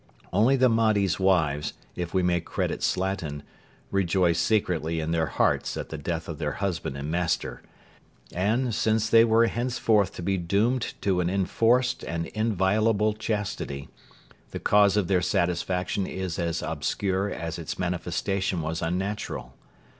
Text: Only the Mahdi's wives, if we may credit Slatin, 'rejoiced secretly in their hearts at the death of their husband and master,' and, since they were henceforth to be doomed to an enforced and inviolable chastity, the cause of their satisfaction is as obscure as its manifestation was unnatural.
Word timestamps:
Only 0.33 0.55
the 0.55 0.67
Mahdi's 0.67 1.19
wives, 1.19 1.73
if 1.95 2.11
we 2.11 2.23
may 2.23 2.41
credit 2.41 2.81
Slatin, 2.81 3.43
'rejoiced 3.91 4.41
secretly 4.41 4.99
in 4.99 5.11
their 5.11 5.27
hearts 5.27 5.77
at 5.77 5.89
the 5.89 5.97
death 5.99 6.27
of 6.27 6.39
their 6.39 6.53
husband 6.53 6.97
and 6.97 7.11
master,' 7.11 7.61
and, 8.33 8.73
since 8.73 9.07
they 9.07 9.23
were 9.23 9.45
henceforth 9.45 10.15
to 10.15 10.23
be 10.23 10.39
doomed 10.39 10.95
to 11.01 11.19
an 11.19 11.29
enforced 11.29 12.01
and 12.03 12.25
inviolable 12.29 13.13
chastity, 13.13 13.89
the 14.49 14.59
cause 14.59 14.97
of 14.97 15.07
their 15.07 15.21
satisfaction 15.21 16.07
is 16.07 16.39
as 16.39 16.63
obscure 16.63 17.29
as 17.29 17.59
its 17.59 17.77
manifestation 17.77 18.63
was 18.63 18.81
unnatural. 18.81 19.53